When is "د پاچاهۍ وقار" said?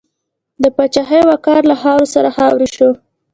0.63-1.61